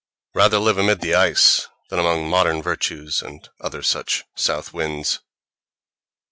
Rather 0.33 0.57
live 0.57 0.79
amid 0.79 0.99
the 1.01 1.13
ice 1.13 1.67
than 1.91 1.99
among 1.99 2.27
modern 2.27 2.59
virtues 2.59 3.21
and 3.21 3.47
other 3.59 3.83
such 3.83 4.23
south 4.35 4.73
winds!... 4.73 5.19